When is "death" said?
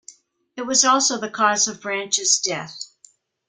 2.39-2.75